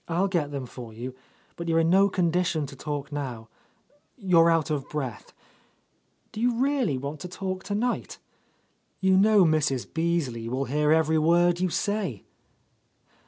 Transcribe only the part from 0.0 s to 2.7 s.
"I'll get them for you, but you're in no condi tion